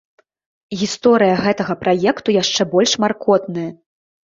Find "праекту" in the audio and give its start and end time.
1.83-2.29